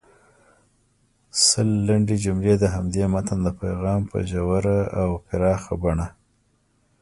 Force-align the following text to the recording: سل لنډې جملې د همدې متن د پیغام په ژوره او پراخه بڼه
سل 1.47 1.69
لنډې 1.87 2.15
جملې 2.25 2.53
د 2.59 2.63
همدې 2.75 3.03
متن 3.13 3.39
د 3.43 3.47
پیغام 3.61 4.01
په 4.11 4.17
ژوره 4.29 4.79
او 5.01 5.09
پراخه 5.25 5.73
بڼه 5.81 6.07